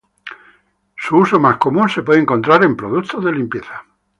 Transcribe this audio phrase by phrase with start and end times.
[0.97, 3.85] Su uso más común se puede encontrar en productos de limpieza.